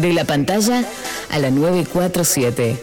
[0.00, 0.84] De la pantalla
[1.30, 2.76] a la 947.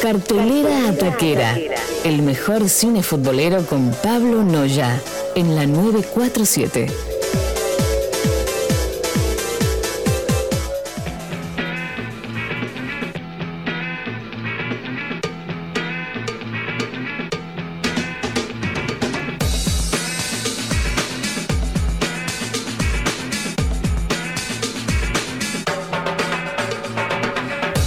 [0.00, 1.58] Cartelera Ataquera.
[2.04, 5.00] El mejor cine futbolero con Pablo Noya.
[5.34, 7.09] En la 947.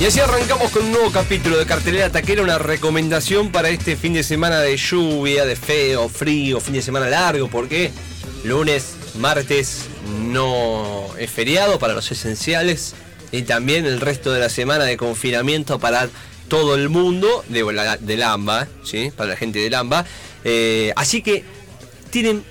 [0.03, 4.11] Y así arrancamos con un nuevo capítulo de Cartelera Taquera, una recomendación para este fin
[4.11, 7.89] de semana de lluvia, de feo, frío, fin de semana largo, porque
[8.43, 9.85] lunes, martes
[10.19, 12.95] no es feriado para los esenciales
[13.31, 16.09] y también el resto de la semana de confinamiento para
[16.49, 19.09] todo el mundo de, la- del AMBA, ¿sí?
[19.15, 20.05] para la gente del AMBA.
[20.43, 21.45] Eh, así que
[22.09, 22.43] tienen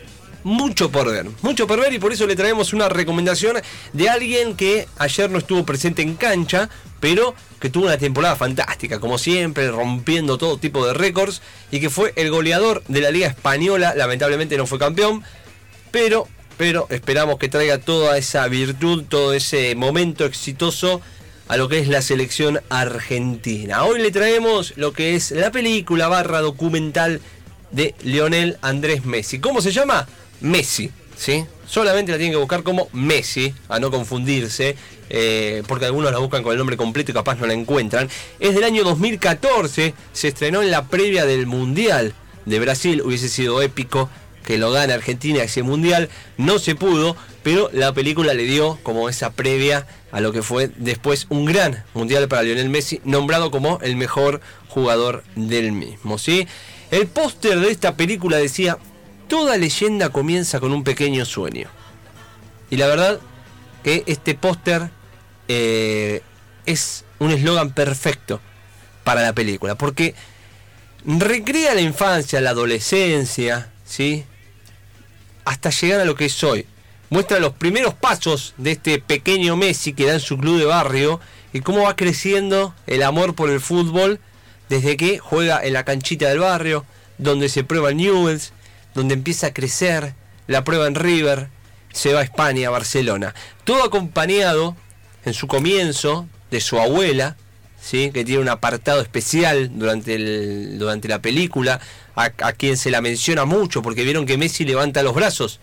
[0.45, 3.57] mucho por ver, mucho por ver y por eso le traemos una recomendación
[3.93, 6.69] de alguien que ayer no estuvo presente en cancha,
[7.01, 11.91] pero que tuvo una temporada fantástica, como siempre, rompiendo todo tipo de récords y que
[11.91, 15.23] fue el goleador de la Liga Española, lamentablemente no fue campeón,
[15.91, 16.27] pero
[16.59, 21.01] pero esperamos que traiga toda esa virtud, todo ese momento exitoso
[21.49, 23.85] a lo que es la selección argentina.
[23.85, 27.21] Hoy le traemos lo que es la película barra documental
[27.73, 29.41] de Lionel Andrés Messi.
[29.41, 30.07] ¿Cómo se llama?
[30.43, 31.45] Messi, ¿sí?
[31.67, 34.77] Solamente la tienen que buscar como Messi, a no confundirse,
[35.09, 38.09] eh, porque algunos la buscan con el nombre completo y capaz no la encuentran.
[38.41, 43.63] Es del año 2014, se estrenó en la previa del Mundial de Brasil, hubiese sido
[43.63, 44.11] épico
[44.45, 49.09] que lo gane Argentina ese mundial, no se pudo, pero la película le dio como
[49.09, 53.79] esa previa a lo que fue después un gran mundial para Lionel Messi, nombrado como
[53.83, 56.47] el mejor jugador del mismo, ¿sí?
[56.91, 58.79] El póster de esta película decía,
[59.33, 61.71] toda leyenda comienza con un pequeño sueño.
[62.69, 63.19] Y la verdad
[63.83, 64.91] que este póster
[65.49, 66.21] eh,
[66.67, 68.43] es un eslogan perfecto
[69.05, 70.15] para la película, porque
[71.07, 74.27] recrea la infancia, la adolescencia, ¿sí?
[75.47, 76.67] hasta llegar a lo que es hoy.
[77.09, 81.21] Muestra los primeros pasos de este pequeño Messi que da en su club de barrio
[81.55, 84.21] y cómo va creciendo el amor por el fútbol
[84.69, 86.85] desde que juega en la canchita del barrio,
[87.17, 88.53] donde se prueba en Newells,
[88.95, 90.15] donde empieza a crecer,
[90.47, 91.49] la prueba en River,
[91.93, 93.35] se va a España, a Barcelona.
[93.65, 94.77] Todo acompañado
[95.25, 97.37] en su comienzo de su abuela,
[97.81, 98.11] ¿sí?
[98.13, 101.81] que tiene un apartado especial durante, el, durante la película,
[102.17, 105.61] a, a quien se la menciona mucho, porque vieron que Messi levanta los brazos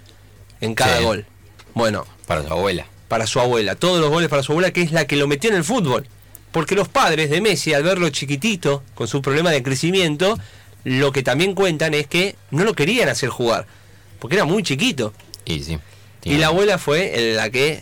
[0.62, 1.04] en cada Sí.
[1.04, 1.26] gol.
[1.74, 2.86] Bueno, Para su abuela.
[3.08, 5.50] para su abuela, todos los goles para su abuela, que es la que lo metió
[5.50, 6.08] en el fútbol.
[6.52, 10.38] Porque los padres de Messi, al verlo chiquitito, con su problema de crecimiento,
[10.84, 13.66] lo que también cuentan es que no lo querían hacer jugar,
[14.20, 15.14] porque era muy chiquito.
[15.46, 15.80] Y sí.
[16.24, 17.82] Y la abuela fue la que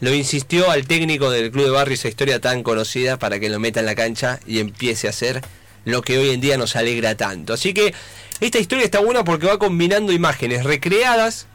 [0.00, 3.58] lo insistió al técnico del club de barrio, esa historia tan conocida, para que lo
[3.58, 5.42] meta en la cancha y empiece a hacer
[5.84, 7.52] lo que hoy en día nos alegra tanto.
[7.52, 7.94] Así que
[8.40, 11.46] esta historia está buena porque va combinando imágenes recreadas.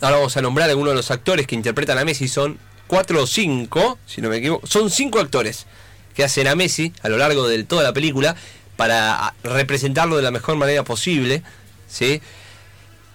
[0.00, 2.28] Ahora vamos a nombrar a algunos de los actores que interpretan a Messi.
[2.28, 4.66] Son cuatro o cinco, si no me equivoco.
[4.66, 5.66] Son cinco actores
[6.14, 8.36] que hacen a Messi a lo largo de toda la película
[8.80, 11.42] para representarlo de la mejor manera posible.
[11.86, 12.22] ¿sí?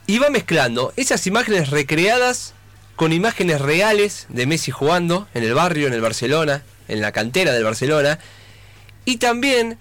[0.05, 2.53] Y va mezclando esas imágenes recreadas
[2.95, 7.51] con imágenes reales de Messi jugando en el barrio, en el Barcelona, en la cantera
[7.51, 8.19] del Barcelona.
[9.05, 9.79] Y también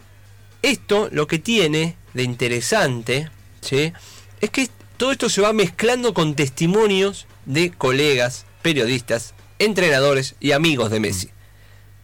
[0.63, 3.29] esto lo que tiene de interesante,
[3.61, 3.93] ¿sí?
[4.41, 10.91] es que todo esto se va mezclando con testimonios de colegas, periodistas, entrenadores y amigos
[10.91, 11.29] de Messi.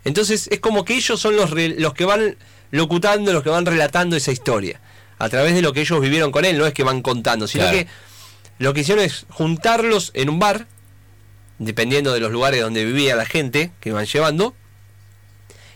[0.04, 2.36] Entonces es como que ellos son los, los que van
[2.70, 4.81] locutando, los que van relatando esa historia.
[5.19, 7.64] A través de lo que ellos vivieron con él, no es que van contando, sino
[7.64, 7.78] Claro.
[7.78, 7.86] que
[8.58, 10.66] lo que hicieron es juntarlos en un bar,
[11.59, 14.54] dependiendo de los lugares donde vivía la gente que van llevando,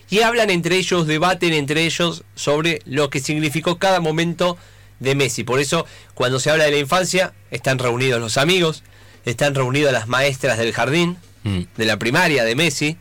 [0.09, 4.57] y hablan entre ellos, debaten entre ellos sobre lo que significó cada momento
[4.99, 5.43] de Messi.
[5.43, 8.83] Por eso, cuando se habla de la infancia, están reunidos los amigos,
[9.25, 11.61] están reunidas las maestras del jardín, Mm.
[11.77, 12.97] de la primaria de Messi,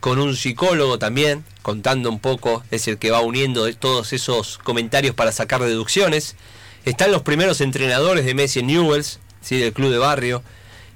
[0.00, 5.14] con un psicólogo también, contando un poco, es el que va uniendo todos esos comentarios
[5.14, 6.36] para sacar deducciones.
[6.84, 9.58] Están los primeros entrenadores de Messi en Newells, ¿sí?
[9.58, 10.42] del club de barrio,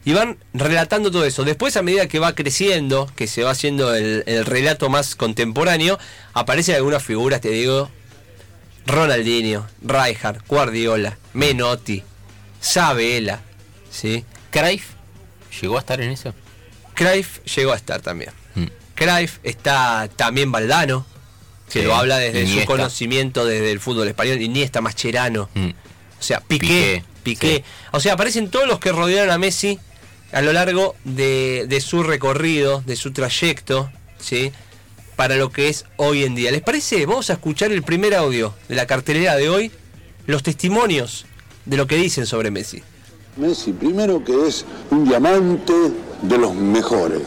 [0.07, 1.45] y van relatando todo eso.
[1.45, 5.99] Después, a medida que va creciendo, que se va haciendo el, el relato más contemporáneo,
[6.33, 7.91] aparecen algunas figuras, te digo,
[8.87, 12.03] Ronaldinho, Rijkaard, Guardiola, Menotti,
[12.61, 13.41] Sabela,
[13.91, 14.25] ¿sí?
[14.51, 14.91] Cruyff
[15.61, 16.35] llegó a estar en eso.
[16.95, 18.31] Cruyff llegó a estar también.
[18.95, 21.05] Cruyff está también Valdano,
[21.71, 25.69] que Sí, lo habla desde su conocimiento desde el fútbol español, Iniesta, Mascherano, Mm.
[25.71, 27.57] o sea, Piqué, Piqué, Piqué.
[27.57, 27.65] sí.
[27.93, 29.79] O sea, aparecen todos los que rodearon a Messi
[30.33, 34.53] a lo largo de, de su recorrido, de su trayecto, ¿sí?
[35.17, 36.51] para lo que es hoy en día.
[36.51, 37.07] ¿Les parece?
[37.07, 39.71] Vamos a escuchar el primer audio de la cartelera de hoy,
[40.27, 41.25] los testimonios
[41.67, 42.83] de lo que dicen sobre Messi.
[43.37, 45.73] Messi, primero que es un diamante
[46.23, 47.23] de los mejores,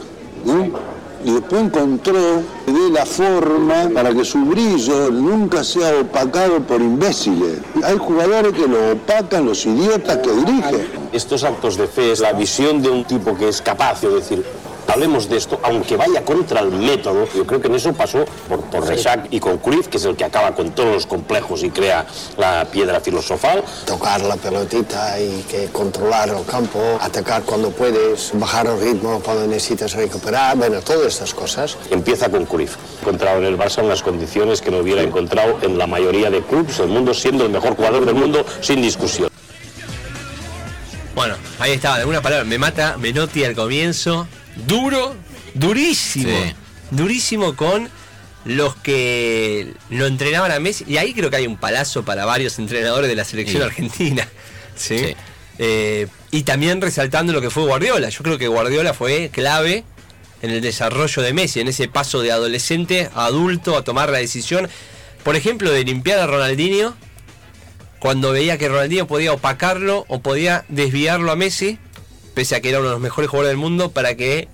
[0.45, 0.77] ¿no?
[1.23, 7.59] Y después encontró de la forma para que su brillo nunca sea opacado por imbéciles.
[7.83, 10.87] Hay jugadores que lo opacan, los idiotas que dirigen.
[11.11, 14.45] Estos actos de fe es la visión de un tipo que es capaz de decir,
[14.87, 17.27] hablemos de esto, aunque vaya contra el método.
[17.35, 20.15] Yo creo que en eso pasó por, por Rechac y con Cruyff, que es el
[20.15, 22.05] que acaba con todos los complejos y crea
[22.37, 23.63] la piedra filosofal.
[23.85, 29.47] Tocar la pelotita y que controlar el campo, atacar cuando puedes, bajar el ritmo cuando
[29.47, 31.77] necesitas recuperar, bueno, todas estas cosas.
[31.89, 32.75] Empieza con Cruyff.
[33.01, 36.77] Encontrado en el Barça unas condiciones que no hubiera encontrado en la mayoría de clubes
[36.77, 39.29] del mundo, siendo el mejor jugador del mundo sin discusión.
[41.15, 44.27] Bueno, ahí estaba, de alguna palabra, me mata Menotti al comienzo,
[44.65, 45.15] duro,
[45.53, 46.53] durísimo, Sí.
[46.91, 47.89] durísimo con
[48.45, 52.57] los que lo entrenaban a Messi, y ahí creo que hay un palazo para varios
[52.59, 53.65] entrenadores de la selección Sí.
[53.67, 54.27] argentina,
[54.75, 54.97] ¿sí?
[54.99, 55.15] Sí.
[55.59, 59.83] Eh, y también resaltando lo que fue Guardiola, yo creo que Guardiola fue clave
[60.41, 64.19] en el desarrollo de Messi, en ese paso de adolescente a adulto a tomar la
[64.19, 64.69] decisión,
[65.23, 66.95] por ejemplo, de limpiar a Ronaldinho,
[67.99, 71.79] cuando veía que Ronaldinho podía opacarlo o podía desviarlo a Messi,
[72.37, 74.47] pese a que era uno de los mejores jugadores del mundo, para que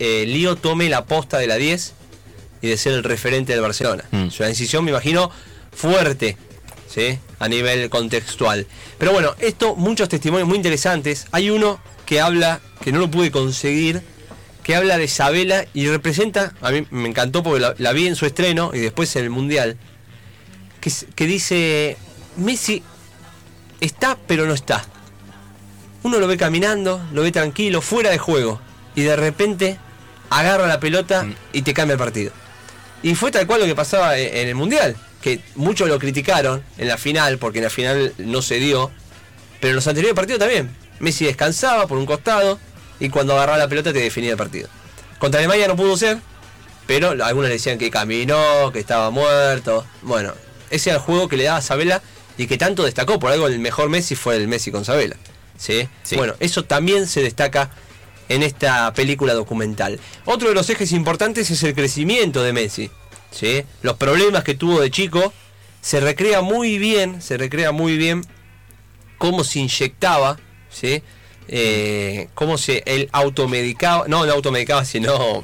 [0.00, 1.92] eh, Lío tome la posta de la 10
[2.60, 4.02] y de ser el referente del Barcelona.
[4.10, 4.24] Mm.
[4.24, 5.30] Es una decisión, me imagino,
[5.70, 6.36] fuerte,
[6.92, 7.20] ¿sí?
[7.38, 8.66] A nivel contextual.
[8.98, 11.28] Pero bueno, esto, muchos testimonios muy interesantes.
[11.30, 14.02] Hay uno que habla, que no lo pude conseguir,
[14.64, 18.16] que habla de Isabela y representa, a mí me encantó porque la, la vi en
[18.16, 19.76] su estreno y después en el Mundial,
[20.80, 21.96] que, que dice,
[22.36, 22.82] Messi
[23.80, 24.84] está pero no está.
[26.02, 28.60] Uno lo ve caminando, lo ve tranquilo, fuera de juego,
[28.94, 29.78] y de repente
[30.30, 32.32] agarra la pelota y te cambia el partido.
[33.02, 36.62] Y fue tal cual lo que pasaba e- en el Mundial, que muchos lo criticaron
[36.78, 38.90] en la final, porque en la final no se dio,
[39.60, 40.70] pero en los anteriores partidos también.
[41.00, 42.58] Messi descansaba por un costado
[42.98, 44.68] y cuando agarraba la pelota te definía el partido.
[45.18, 46.18] Contra Alemania no pudo ser,
[46.86, 49.86] pero algunos le decían que caminó, que estaba muerto.
[50.02, 50.32] Bueno,
[50.70, 52.02] ese era el juego que le daba Sabela
[52.36, 53.18] y que tanto destacó.
[53.18, 55.16] Por algo el mejor Messi fue el Messi con Sabela.
[55.60, 55.88] ¿Sí?
[56.02, 56.16] Sí.
[56.16, 57.70] Bueno, eso también se destaca
[58.28, 60.00] en esta película documental.
[60.24, 62.90] Otro de los ejes importantes es el crecimiento de Messi.
[63.30, 63.64] ¿sí?
[63.82, 65.32] Los problemas que tuvo de chico
[65.82, 68.24] se recrea muy bien, se recrea muy bien
[69.18, 70.38] cómo se inyectaba,
[70.70, 71.02] ¿sí?
[71.48, 75.42] Eh, cómo se él automedicaba, no, no automedicaba, sino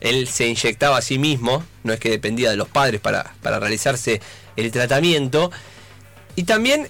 [0.00, 3.58] él se inyectaba a sí mismo, no es que dependía de los padres para, para
[3.58, 4.20] realizarse
[4.56, 5.50] el tratamiento.
[6.36, 6.88] Y también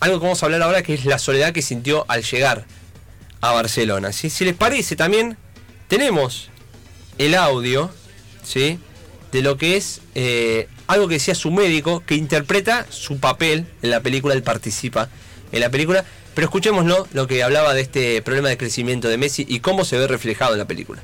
[0.00, 2.64] algo que vamos a hablar ahora que es la soledad que sintió al llegar
[3.40, 4.12] a Barcelona.
[4.12, 4.30] ¿sí?
[4.30, 5.36] Si les parece, también
[5.88, 6.48] tenemos
[7.18, 7.90] el audio,
[8.42, 8.78] ¿sí?
[9.32, 13.90] De lo que es eh, algo que decía su médico, que interpreta su papel en
[13.90, 15.08] la película, él participa
[15.52, 16.04] en la película.
[16.34, 19.98] Pero escuchémoslo, lo que hablaba de este problema de crecimiento de Messi y cómo se
[19.98, 21.02] ve reflejado en la película.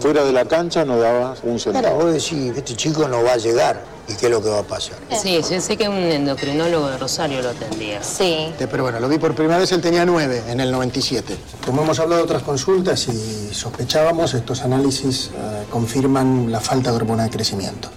[0.00, 1.96] Fuera de la cancha no daba un Claro, centavo.
[2.04, 3.80] vos decís, este chico no va a llegar.
[4.06, 4.96] ¿Y qué es lo que va a pasar?
[5.18, 8.02] Sí, yo sé que un endocrinólogo de Rosario lo atendía.
[8.02, 8.48] Sí.
[8.58, 11.34] Pero bueno, lo vi por primera vez, él tenía 9 en el 97.
[11.64, 16.96] Como hemos hablado de otras consultas y sospechábamos, estos análisis eh, confirman la falta de
[16.96, 17.88] hormona de crecimiento.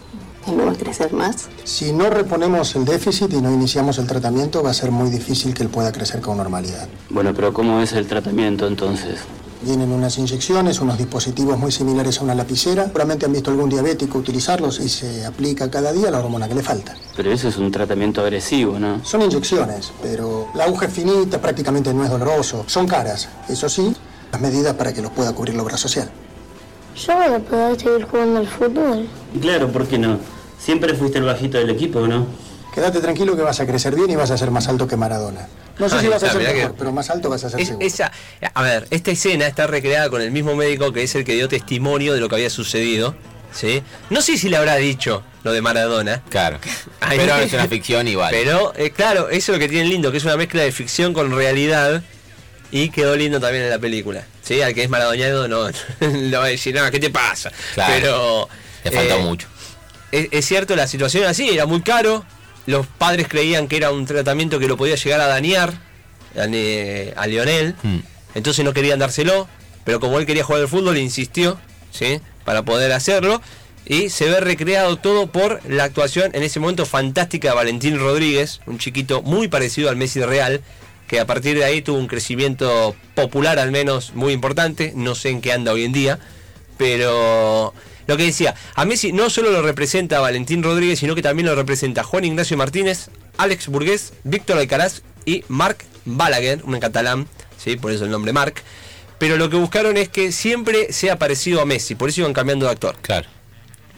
[0.47, 1.49] ¿Y no va a crecer más?
[1.65, 5.53] Si no reponemos el déficit y no iniciamos el tratamiento, va a ser muy difícil
[5.53, 6.87] que él pueda crecer con normalidad.
[7.09, 9.19] Bueno, pero ¿cómo es el tratamiento entonces?
[9.61, 12.85] Vienen unas inyecciones, unos dispositivos muy similares a una lapicera.
[12.85, 16.61] Seguramente han visto algún diabético utilizarlos y se aplica cada día la hormona que le
[16.61, 16.95] falta.
[17.15, 19.03] Pero eso es un tratamiento agresivo, ¿no?
[19.03, 22.65] Son inyecciones, pero la aguja es finita, prácticamente no es doloroso.
[22.67, 23.95] Son caras, eso sí,
[24.31, 26.09] las medidas para que los pueda cubrir la obra social.
[26.95, 29.07] Yo voy a poder seguir jugando al fútbol.
[29.41, 30.19] Claro, ¿por qué no?
[30.59, 32.25] Siempre fuiste el bajito del equipo, ¿no?
[32.77, 35.47] Quédate tranquilo que vas a crecer bien y vas a ser más alto que Maradona.
[35.79, 37.59] No sé Ay, si vas a ser mejor, que- pero más alto vas a ser
[37.59, 37.83] Es- seguro.
[37.87, 38.11] esa,
[38.53, 41.47] a ver, esta escena está recreada con el mismo médico que es el que dio
[41.49, 43.15] testimonio de lo que había sucedido.
[43.51, 43.81] ¿sí?
[44.11, 46.21] No sé si le habrá dicho lo de Maradona.
[46.29, 46.59] Claro.
[46.99, 48.29] Ay, Pero es una ficción igual.
[48.29, 51.15] Pero, eh, claro, eso es lo que tiene lindo, que es una mezcla de ficción
[51.15, 52.03] con realidad.
[52.69, 54.23] Y quedó lindo también en la película.
[54.43, 54.61] ¿sí?
[54.61, 55.67] Al que es maradoniano no,
[55.99, 57.51] le va a decir, no, ¿qué te pasa?
[57.73, 57.93] Claro.
[57.95, 58.49] Pero.
[58.83, 59.47] Le faltó eh, mucho.
[60.11, 62.23] Es, es cierto, la situación era así, era muy caro.
[62.67, 65.73] Los padres creían que era un tratamiento que lo podía llegar a dañar
[66.39, 67.73] a, Ne- a Lionel.
[67.81, 67.97] Mm.
[68.35, 69.47] Entonces no querían dárselo.
[69.83, 71.57] Pero como él quería jugar al fútbol, insistió,
[71.91, 72.19] ¿sí?
[72.45, 73.41] Para poder hacerlo.
[73.85, 78.59] Y se ve recreado todo por la actuación en ese momento fantástica de Valentín Rodríguez,
[78.65, 80.61] un chiquito muy parecido al Messi real,
[81.07, 84.91] que a partir de ahí tuvo un crecimiento popular al menos muy importante.
[84.93, 86.19] No sé en qué anda hoy en día.
[86.77, 87.66] Pero,
[88.07, 91.55] Lo que decía, a Messi no solo lo representa Valentín Rodríguez, sino que también lo
[91.55, 97.75] representa Juan Ignacio Martínez, Alex Burgués, Víctor Alcaraz y Marc Balaguer, un catalán, ¿sí?
[97.75, 98.63] por eso el nombre Marc.
[99.19, 102.65] Pero lo que buscaron es que siempre sea parecido a Messi, por eso iban cambiando
[102.65, 102.95] de actor.
[103.01, 103.27] Claro.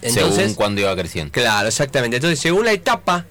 [0.01, 1.32] Entonces, según cuando iba creciendo.
[1.32, 2.18] Claro, exactamente.
[2.18, 3.25] Entonces, según la etapa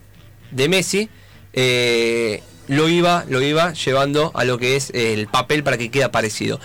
[0.50, 1.08] de Messi,
[1.54, 6.08] eh, lo, iba, lo iba llevando a lo que es el papel para que quede
[6.10, 6.60] parecido.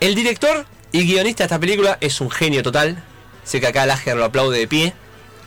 [0.00, 3.02] El director y guionista de esta película es un genio total.
[3.44, 4.92] Sé que acá Lager lo aplaude de pie.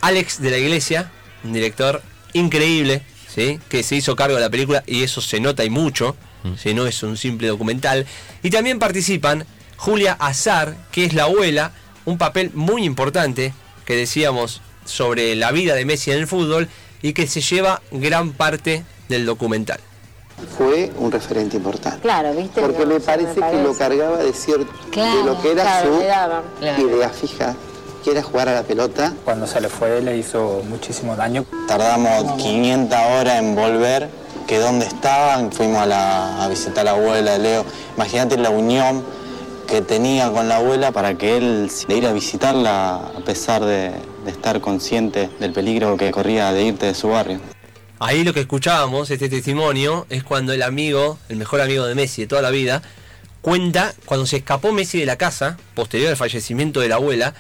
[0.01, 1.12] Alex de la Iglesia,
[1.44, 2.01] un director
[2.34, 3.60] increíble, ¿sí?
[3.70, 6.16] que se hizo cargo de la película y eso se nota y mucho,
[6.58, 8.06] si no es un simple documental.
[8.44, 11.72] Y también participan Julia Azar, que es la abuela,
[12.06, 13.54] un papel muy importante
[13.86, 16.70] que decíamos sobre la vida de Messi en el fútbol
[17.01, 19.80] y que se lleva gran parte del documental.
[20.58, 22.00] Fue un referente importante.
[22.00, 22.62] Claro, ¿viste?
[22.62, 26.44] Porque me parece que lo cargaba de cierto de lo que era claro,
[26.75, 27.56] su idea fija,
[28.08, 29.14] que era jugar a la pelota.
[29.26, 31.44] Cuando se le fue le hizo muchísimo daño.
[31.68, 34.08] Tardamos 500 horas en volver,
[34.48, 37.66] que dónde estaban, fuimos a, la- a visitar a la abuela de Leo.
[37.98, 39.04] Imagínate la unión
[39.68, 43.92] que tenía con la abuela para que él de ir a visitarla a pesar de,
[44.24, 47.42] de estar consciente del peligro que corría de irte de su barrio.
[48.00, 52.22] Ahí lo que escuchábamos, este testimonio, es cuando el amigo, el mejor amigo de Messi
[52.22, 52.82] de toda la vida,
[53.42, 57.34] cuenta cuando se escapó Messi de la casa, posterior al fallecimiento de la abuela,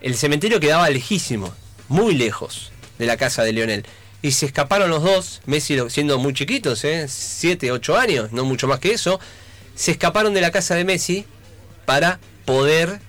[0.00, 1.54] el cementerio quedaba lejísimo,
[1.88, 3.86] muy lejos de la casa de Lionel.
[4.22, 7.06] Y se escaparon los dos, Messi siendo muy chiquitos, ¿eh?
[7.08, 9.18] 7, 8 años, no mucho más que eso,
[9.74, 11.24] se escaparon de la casa de Messi
[11.86, 13.00] para poder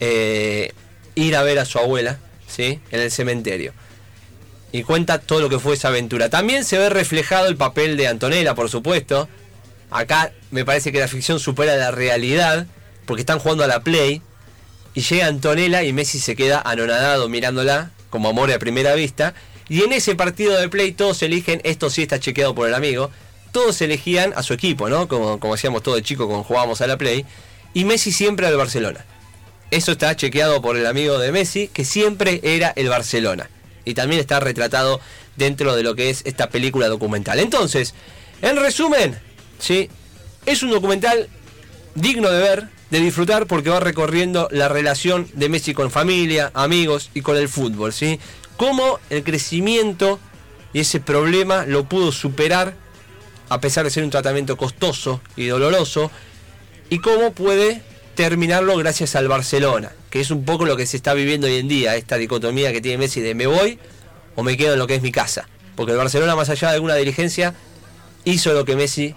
[0.00, 0.72] eh,
[1.14, 2.80] ir a ver a su abuela, ¿sí?
[2.90, 3.72] En el cementerio
[4.72, 6.28] y cuenta todo lo que fue esa aventura.
[6.28, 9.28] También se ve reflejado el papel de Antonella, por supuesto.
[9.90, 12.66] Acá me parece que la ficción supera la realidad,
[13.06, 14.20] porque están jugando a la Play,
[14.96, 19.34] y llega Antonella y Messi se queda anonadado mirándola, como amor a primera vista.
[19.68, 23.10] Y en ese partido de Play todos eligen, esto sí está chequeado por el amigo,
[23.52, 25.06] todos elegían a su equipo, ¿no?
[25.06, 27.26] Como, como hacíamos todo de chico cuando jugábamos a la Play.
[27.74, 29.04] Y Messi siempre al Barcelona.
[29.70, 33.50] Eso está chequeado por el amigo de Messi, que siempre era el Barcelona.
[33.84, 34.98] Y también está retratado
[35.36, 37.38] dentro de lo que es esta película documental.
[37.38, 37.92] Entonces,
[38.40, 39.18] en resumen,
[39.58, 39.90] ¿sí?
[40.46, 41.28] es un documental
[41.94, 47.10] digno de ver, de disfrutar, porque va recorriendo la relación de Messi con familia, amigos
[47.14, 47.92] y con el fútbol.
[47.92, 48.20] ¿sí?
[48.56, 50.20] Cómo el crecimiento
[50.72, 52.74] y ese problema lo pudo superar
[53.48, 56.10] a pesar de ser un tratamiento costoso y doloroso,
[56.90, 57.82] y cómo puede
[58.14, 61.68] terminarlo gracias al Barcelona, que es un poco lo que se está viviendo hoy en
[61.68, 63.78] día, esta dicotomía que tiene Messi de me voy
[64.34, 65.48] o me quedo en lo que es mi casa.
[65.74, 67.54] Porque el Barcelona, más allá de alguna dirigencia,
[68.24, 69.14] hizo lo que Messi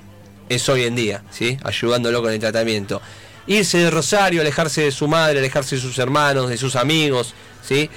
[0.49, 1.57] es hoy en día, ¿sí?
[1.63, 3.01] ayudándolo con el tratamiento.
[3.49, 7.33] Irse de Rosario, alejarse de su madre, alejarse de sus hermanos, de sus amigos,
[7.67, 7.89] ¿sí?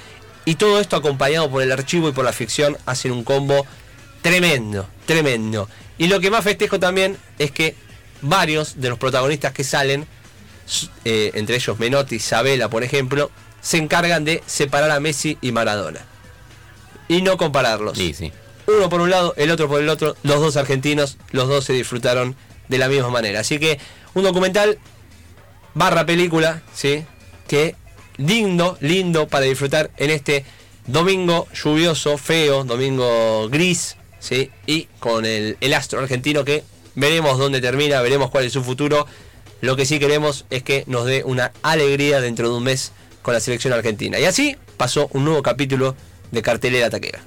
[0.44, 3.66] y todo esto acompañado por el archivo y por la ficción, hacen un combo
[4.22, 5.68] tremendo, tremendo.
[5.98, 7.76] Y lo que más festejo también es que
[8.22, 10.06] varios de los protagonistas que salen,
[11.04, 13.30] eh, entre ellos Menotti, Isabela, por ejemplo,
[13.60, 16.00] se encargan de separar a Messi y Maradona.
[17.08, 17.96] Y no compararlos.
[17.96, 18.32] Sí, sí.
[18.66, 21.72] Uno por un lado, el otro por el otro, los dos argentinos, los dos se
[21.72, 22.36] disfrutaron
[22.68, 23.40] de la misma manera.
[23.40, 23.78] Así que
[24.14, 24.78] un documental
[25.74, 27.04] barra película, ¿sí?
[27.48, 27.74] Que
[28.16, 30.44] lindo, lindo para disfrutar en este
[30.86, 34.50] domingo lluvioso, feo, domingo gris, ¿sí?
[34.66, 36.64] Y con el, el astro argentino que
[36.94, 39.06] veremos dónde termina, veremos cuál es su futuro.
[39.60, 43.34] Lo que sí queremos es que nos dé una alegría dentro de un mes con
[43.34, 44.18] la selección argentina.
[44.18, 45.94] Y así pasó un nuevo capítulo
[46.32, 47.20] de Cartelera Taquera.